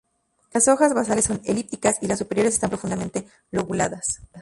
[0.51, 4.19] Las hojas basales son elípticas y las superiores están profundamente lobuladas.